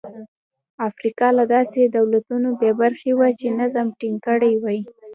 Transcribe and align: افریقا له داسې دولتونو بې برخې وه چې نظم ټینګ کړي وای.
افریقا 0.87 1.27
له 1.37 1.43
داسې 1.55 1.79
دولتونو 1.97 2.49
بې 2.59 2.71
برخې 2.81 3.11
وه 3.17 3.29
چې 3.39 3.47
نظم 3.59 3.87
ټینګ 3.99 4.17
کړي 4.27 4.53
وای. 4.57 4.79